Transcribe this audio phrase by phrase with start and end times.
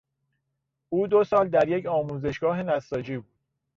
[0.89, 3.31] او دو سال در یک آموزشگاه نساجی بود.